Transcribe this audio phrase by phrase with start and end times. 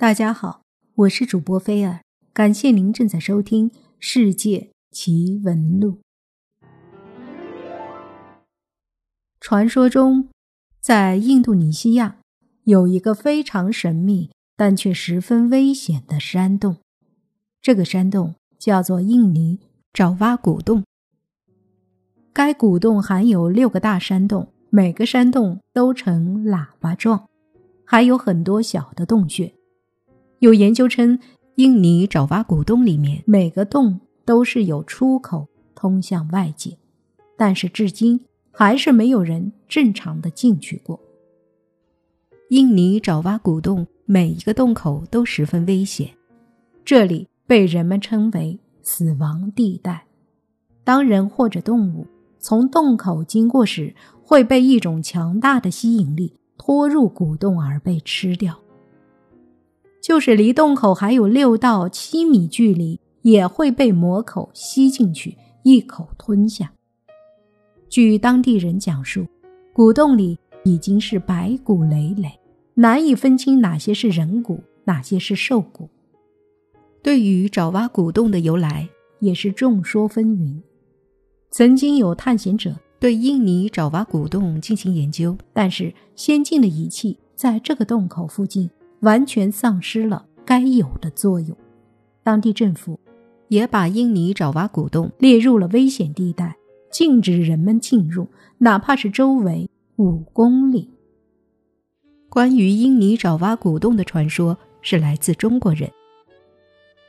[0.00, 0.62] 大家好，
[0.94, 2.00] 我是主播菲尔，
[2.32, 3.68] 感谢您正在收听
[3.98, 5.98] 《世界奇闻录》。
[9.38, 10.30] 传说中，
[10.80, 12.16] 在印度尼西亚
[12.64, 16.78] 有一个非常神秘但却十分危险的山洞，
[17.60, 19.60] 这个山洞叫做印尼
[19.92, 20.82] 爪哇古洞。
[22.32, 27.28] 该古洞含有六个大山洞，每个山洞都呈喇叭状，
[27.84, 29.52] 还有很多小的洞穴。
[30.40, 31.18] 有研究称，
[31.56, 36.78] 印尼爪哇古洞里面每个洞都是有出口通向外界，
[37.36, 38.18] 但是至今
[38.50, 40.98] 还是没有人正常的进去过。
[42.48, 46.08] 印尼爪哇古洞每一个洞口都十分危险，
[46.86, 50.06] 这里被人们称为“死亡地带”。
[50.82, 52.06] 当人或者动物
[52.38, 58.58] 从洞口经过时，会被一种强大的吸引力拖入古洞而被吃掉。
[60.00, 66.72] 就是离洞口还有六到七米距离，也会被魔口吸进去，一口吞下。
[67.88, 69.26] 据当地人讲述，
[69.72, 72.30] 古洞里已经是白骨累累，
[72.74, 75.88] 难以分清哪些是人骨，哪些是兽骨。
[77.02, 80.60] 对于爪哇古洞的由来，也是众说纷纭。
[81.50, 88.70] 曾经有探险者对印尼爪哇古洞进行研究，但是先进的仪器在这个洞口附近。
[89.00, 91.56] 完全丧失了该有的作用。
[92.22, 92.98] 当地政府
[93.48, 96.56] 也把印尼爪哇古洞列入了危险地带，
[96.90, 100.90] 禁止人们进入，哪怕是周围五公里。
[102.28, 105.90] 关于印尼爪哇古洞的传说是来自中国人。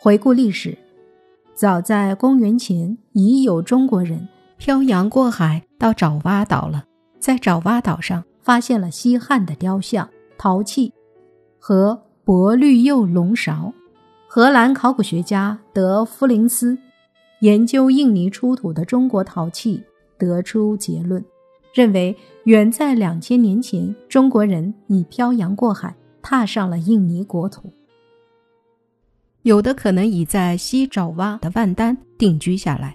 [0.00, 0.76] 回顾历史，
[1.54, 6.84] 早在公元前已有中国人漂洋过海到爪哇岛了，
[7.18, 10.92] 在爪哇岛上发现了西汉的雕像、陶器。
[11.66, 13.72] 和薄绿釉龙勺，
[14.28, 16.76] 荷兰考古学家德夫林斯
[17.40, 19.82] 研究印尼出土的中国陶器，
[20.18, 21.24] 得出结论，
[21.72, 22.14] 认为
[22.44, 27.72] 远在两千年前，中国人已漂洋过海，踏上了印尼国土。
[29.40, 32.94] 有的可能已在西爪哇的万丹定居下来。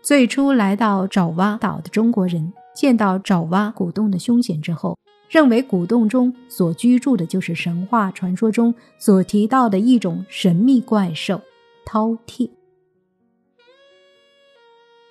[0.00, 4.96] 最初来到爪哇岛的中国人，见到爪哇古洞的凶险之后。
[5.30, 11.40] 认为古洞中所居住的就是神话传说中所提到的一种神秘怪兽——
[11.86, 12.50] 饕餮。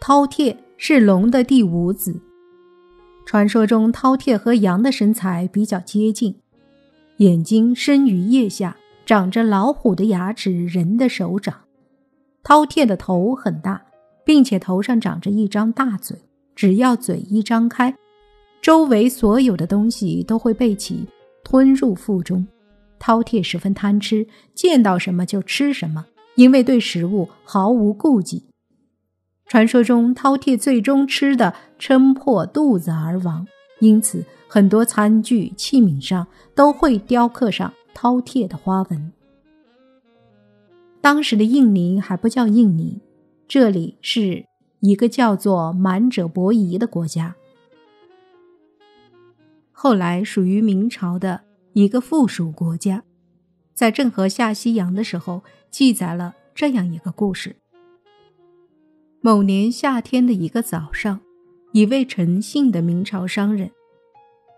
[0.02, 2.20] 饕餮是龙的第五子。
[3.26, 6.36] 传说中，饕餮和羊的身材比较接近，
[7.18, 8.76] 眼睛深于腋下，
[9.06, 11.56] 长着老虎的牙齿、人的手掌。
[12.44, 13.82] 饕餮的头很大，
[14.26, 16.18] 并且头上长着一张大嘴，
[16.56, 17.96] 只要嘴一张开。
[18.62, 21.08] 周围所有的东西都会被其
[21.44, 22.46] 吞入腹中。
[23.00, 26.06] 饕餮十分贪吃，见到什么就吃什么，
[26.36, 28.44] 因为对食物毫无顾忌。
[29.46, 33.48] 传说中，饕餮最终吃的撑破肚子而亡，
[33.80, 39.12] 因此很多餐具器皿上都会雕刻上饕餮的花纹。
[41.00, 43.00] 当时的印尼还不叫印尼，
[43.48, 44.46] 这里是
[44.82, 47.34] 一个叫做满者伯夷的国家。
[49.82, 51.40] 后来属于明朝的
[51.72, 53.02] 一个附属国家，
[53.74, 55.42] 在郑和下西洋的时候，
[55.72, 57.56] 记载了这样一个故事：
[59.22, 61.22] 某年夏天的一个早上，
[61.72, 63.72] 一位陈姓的明朝商人，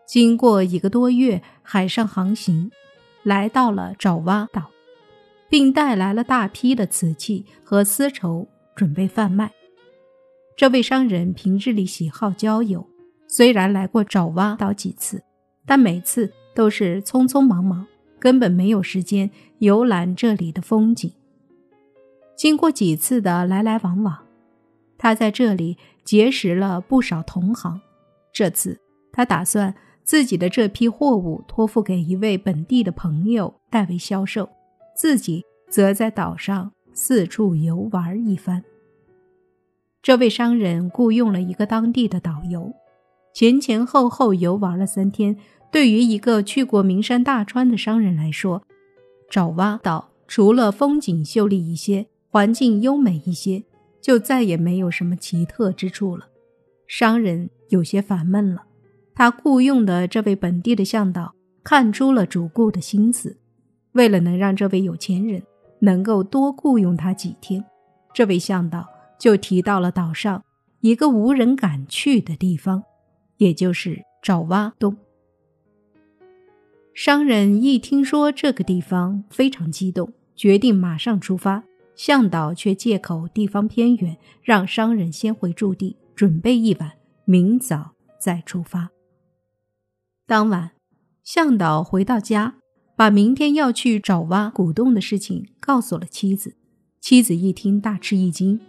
[0.07, 2.71] 经过一个多月海上航行，
[3.21, 4.71] 来到了爪哇岛，
[5.47, 9.51] 并带来了大批的瓷器和丝绸，准备贩卖。
[10.57, 12.90] 这位商人平日里喜好交友。
[13.31, 15.23] 虽然来过爪哇岛几次，
[15.65, 17.87] 但每次都是匆匆忙忙，
[18.19, 21.09] 根本没有时间游览这里的风景。
[22.35, 24.25] 经过几次的来来往往，
[24.97, 27.79] 他在这里结识了不少同行。
[28.33, 28.77] 这次
[29.13, 34.49] 他打算自己的这批货物托付给一位本地的朋友代为销售，
[34.93, 38.61] 自己则在岛上四处游玩一番。
[40.01, 42.73] 这位商人雇佣了一个当地的导游。
[43.33, 45.37] 前前后后游玩了三天，
[45.71, 48.61] 对于一个去过名山大川的商人来说，
[49.29, 53.63] 爪哇岛除了风景秀丽一些、环境优美一些，
[54.01, 56.27] 就再也没有什么奇特之处了。
[56.87, 58.63] 商人有些烦闷了。
[59.13, 63.37] 他雇佣的这位本地的向导看出了主顾的心思，
[63.91, 65.41] 为了能让这位有钱人
[65.79, 67.63] 能够多雇佣他几天，
[68.13, 68.85] 这位向导
[69.19, 70.43] 就提到了岛上
[70.79, 72.83] 一个无人敢去的地方。
[73.41, 74.95] 也就是爪哇洞。
[76.93, 81.63] 商人一听说这个地方，非常激动，决定马上出发。
[81.95, 86.91] 向导却借口地方偏远，让商人先回驻地准备一晚，
[87.25, 88.91] 明早再出发。
[90.27, 90.71] 当晚，
[91.23, 92.57] 向导回到家，
[92.95, 96.55] 把明天要去找挖古洞的事情告诉了妻子。
[96.99, 98.59] 妻子一听，大吃一惊，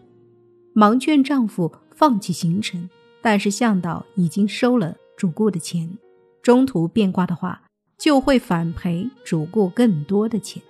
[0.75, 2.89] 忙劝丈夫放弃行程。
[3.23, 5.97] 但是向导已经收了主顾的钱，
[6.43, 7.63] 中途变卦的话，
[7.97, 10.61] 就会反赔主顾更多的钱。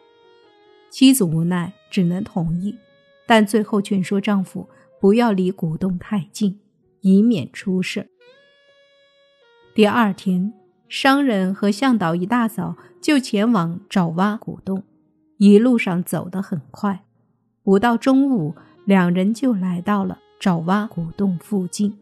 [0.91, 2.77] 妻子无奈，只能同意，
[3.27, 4.69] 但最后劝说丈夫
[5.01, 6.61] 不要离古洞太近，
[7.01, 8.11] 以免出事。
[9.75, 10.53] 第二天，
[10.87, 14.83] 商人和向导一大早就前往找挖古洞，
[15.39, 17.07] 一路上走得很快，
[17.63, 18.55] 不到中午，
[18.85, 21.99] 两人就来到了找挖古洞附近。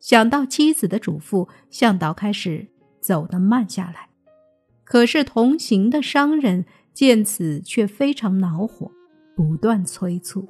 [0.00, 2.68] 想到妻子的嘱咐，向导开始
[3.00, 4.08] 走得慢下来。
[4.84, 6.64] 可是同行的商人
[6.94, 8.90] 见此却非常恼火，
[9.36, 10.48] 不断催促。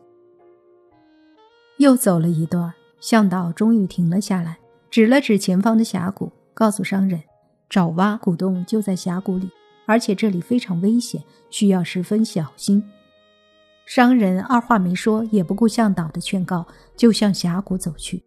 [1.79, 4.59] 又走了一段，向导终于停了下来，
[4.91, 7.23] 指了指前方的峡谷，告诉商人
[7.69, 9.51] ：“爪哇古洞就在峡谷里，
[9.87, 12.83] 而且这里非常危险，需要十分小心。”
[13.87, 16.67] 商人二话没说，也不顾向导的劝告，
[16.97, 18.23] 就向峡谷走去。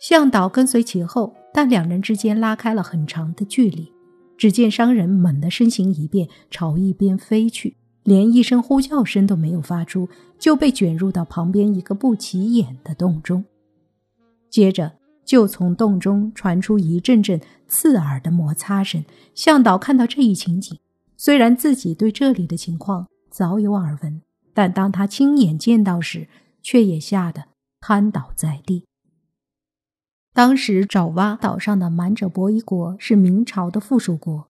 [0.00, 3.92] 向导跟随其后，但两人之间拉开了很长的距离。
[4.38, 10.08] 只见商人猛地身形一变，朝一边飞去，连一声呼叫声都没有发出，
[10.38, 13.44] 就被卷入到旁边一个不起眼的洞中。
[14.48, 14.90] 接着，
[15.26, 17.38] 就从洞中传出一阵阵
[17.68, 19.04] 刺耳的摩擦声。
[19.34, 20.78] 向导看到这一情景，
[21.18, 24.22] 虽然自己对这里的情况早有耳闻，
[24.54, 26.26] 但当他亲眼见到时，
[26.62, 27.44] 却也吓得
[27.80, 28.86] 瘫倒在地。
[30.32, 34.48] 当时爪哇岛上的满者伯夷国是明朝的附属国，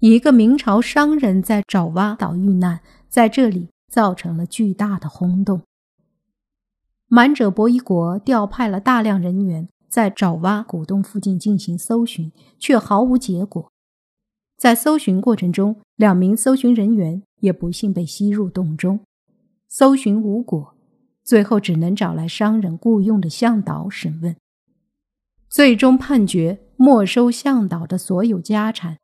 [0.00, 5.62] 一个明朝商人在爪哇岛遇难，在这里造成了巨大的轰动。
[7.08, 13.70] 满者伯夷国调派了大量人员在爪哇古洞附近进行搜寻，却毫无结果。
[14.58, 19.00] 在搜寻过程中，两名搜寻人员也不幸被吸入洞中，
[19.68, 20.74] 搜寻无果，
[21.24, 24.36] 最后只能找来商人雇佣的向导审问。
[25.52, 28.96] 最终判决没收向导的所有家产，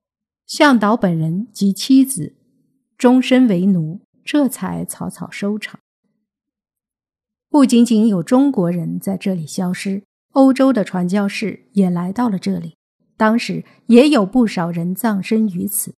[0.46, 2.36] 向导本人及妻子
[2.96, 5.78] 终身为奴，这才草草收场。
[7.50, 12.76] 不仅仅有中国人在这里消失，欧洲的传教士也来到了这里，
[13.18, 15.92] 当时也有不少人葬身于此。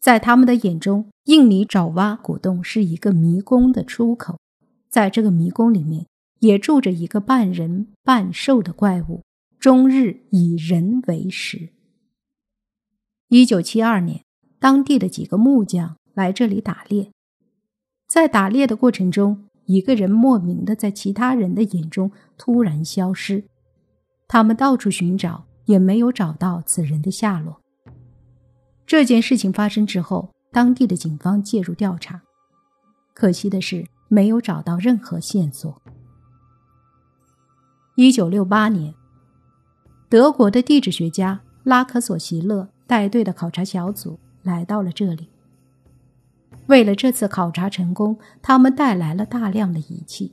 [0.00, 4.38] 在他们的眼中，印尼爪哇古洞是一个迷宫的出口，
[4.88, 6.06] 在这个迷宫里面
[6.38, 9.20] 也住着一个半人半兽的怪物。
[9.60, 11.68] 终日以人为食。
[13.28, 14.24] 一九七二年，
[14.58, 17.12] 当地的几个木匠来这里打猎，
[18.08, 23.44] 在打猎的过程中，一个人莫名的在其他人的眼中突然消失，
[24.26, 27.60] 他们到处寻找，也没有找到此人的下落。
[28.86, 32.22] 这件事情发生之后，当地的警方介入调查，
[33.12, 35.82] 可惜的是没有找到任何线索。
[37.96, 38.94] 一九六八年。
[40.10, 45.28] 德国的地质学家拉克索席勒带队的考察小组来到了这里。
[46.66, 50.32] 为了这次考察成功，他们带来了大量的仪器，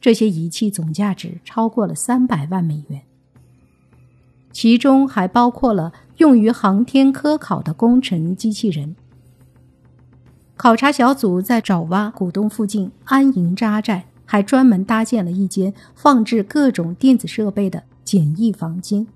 [0.00, 3.02] 这些仪器总价值超过了三百万美元，
[4.52, 8.94] 其中还包括了用于航天科考的工程机器人。
[10.56, 17.82] 考察小组在爪哇古洞附近安营扎寨，还专门搭建了一间放置各种电子设备的。
[18.10, 19.06] 简易房间，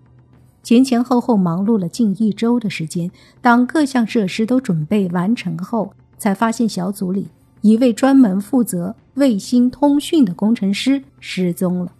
[0.62, 3.10] 前前后后忙碌了近一周的时间。
[3.40, 7.26] 当各项设施都准备完成后，才发现小组里
[7.60, 11.92] 一位专门负责卫星通讯的工程师失踪了。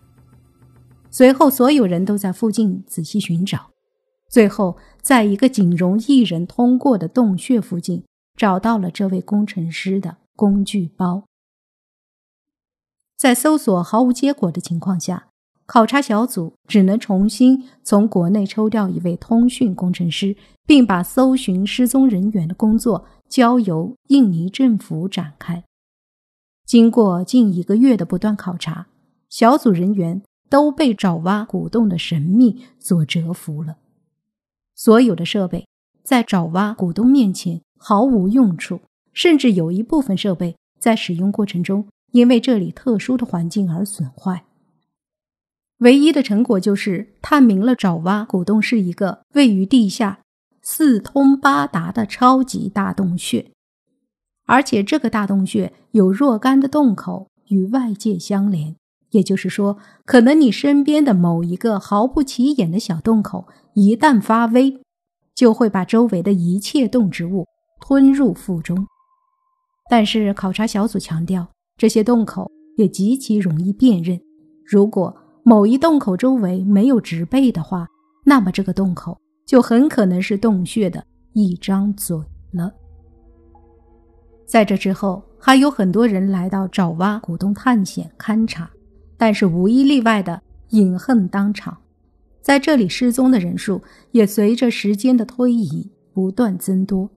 [1.11, 3.71] 随后，所有人都在附近仔细寻找，
[4.31, 8.05] 最后在一个仅容一人通过的洞穴附近
[8.37, 11.25] 找到了这位工程师的工具包。
[13.17, 15.31] 在搜索毫无结果的情况下。
[15.67, 25.65] 考察小组只能重新从国内抽调一位通讯工程师，并把搜寻失踪人员的工作交由印尼政府展开。
[26.67, 28.87] 经过近一个月的不断考察，
[29.31, 33.77] 小组人员都被爪哇古洞的神秘所折服了。
[34.75, 35.67] 所有的设备
[36.03, 38.81] 在爪哇古洞面前毫无用处，
[39.13, 44.45] 甚至有一部分设备在使用过程中因为这里特殊的环境而损坏。
[45.85, 50.21] 唯一的成果就是探明了爪哇古洞是一个位于地下
[50.63, 53.51] 四通八达的超级大洞穴，
[54.47, 58.75] 而且这个大洞穴有若干的洞口与外界相连。
[59.11, 59.77] 也就是说，
[60.07, 64.81] 可能你身边的某一个毫不起眼的小洞口，一旦发威，
[65.35, 67.47] 就会把周围的一切动植物
[67.81, 68.87] 吞入腹中。
[69.91, 74.19] 但是考察小组强调，这些洞口也极其容易辨认。
[74.65, 75.15] 如果
[75.47, 77.87] 某一洞口周围没有植被的话，
[78.25, 82.17] 那么这个洞口就很可能是洞穴的一张嘴
[82.53, 82.73] 了。
[84.47, 88.69] 在这之后，还有很多人来到爪哇古洞探险勘察。
[89.17, 91.79] 但是无一例外的饮恨当场，
[92.43, 97.09] 在这里失踪的人数也随着时间的推移不断增多。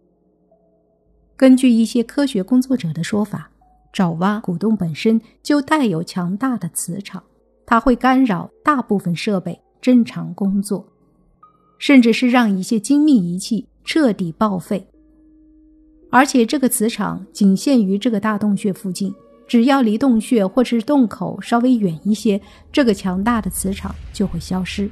[1.35, 3.49] 根据一些科学工作者的说法，
[3.91, 7.23] 爪哇古洞本身就带有强大的磁场，
[7.67, 10.87] 它会干扰大部分设备正常工作，
[11.77, 14.87] 甚至是让一些精密仪器彻底报废。
[16.09, 19.13] 而且这个磁场仅限于这个大洞穴附近。
[19.47, 24.91] 只要离洞穴或是洞口稍微远一些，这个强大的磁场就会消失。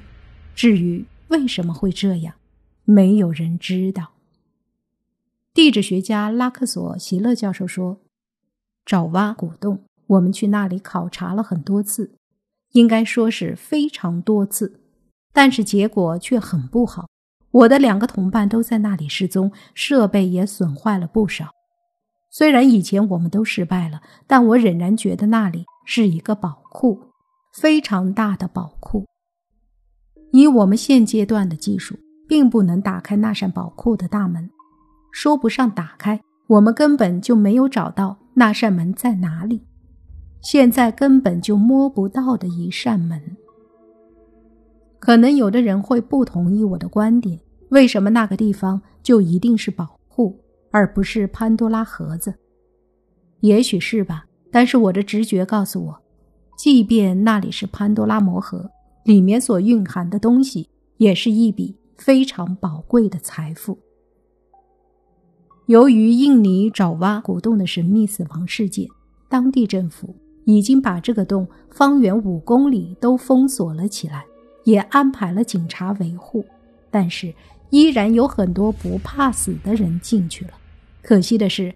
[0.55, 2.35] 至于为什么会这样，
[2.85, 4.13] 没有人知道。
[5.53, 7.99] 地质学家拉克索·席勒教授说
[8.85, 12.15] ：“爪哇古洞，我们去那里考察了很多次，
[12.75, 14.81] 应该说是非常多次，
[15.31, 17.07] 但是结果却很不好。
[17.51, 21.51] 我的两个同伴都在那里失踪，设备也损坏了不少。”
[22.29, 26.99] 虽然以前我们都失败了，但我仍然觉得那里是一个宝库，
[27.53, 29.05] 非常大的宝库。
[30.33, 34.49] 以我们现阶段的技术，并不能打开那扇宝库的大门，
[35.13, 39.63] 说不上打开，我们根本就没有找到那扇门在哪里。
[40.45, 43.19] 现在根本就摸不到的一扇门。
[44.99, 50.39] 可能有的人会不同意我的观点，为什么那个地方就一定是宝库？
[50.69, 52.31] 而不是潘多拉盒子，
[53.39, 54.27] 也许是吧。
[54.51, 55.99] 但是我的直觉告诉我，
[56.55, 58.69] 即便那里是潘多拉魔盒，
[59.03, 63.79] 里面所蕴含的东西也是一笔非常宝贵的财富。
[65.65, 68.87] 由于印尼爪哇古洞的神秘死亡事件，
[69.27, 74.25] 当地政府已经把这个洞方圆五公里都封锁了起来，
[74.63, 76.45] 也安排了警察维护，
[76.89, 77.33] 但是
[77.69, 80.51] 依然有很多不怕死的人进去了。
[81.01, 81.75] 可惜的是，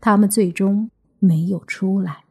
[0.00, 2.25] 他们最终没有出来。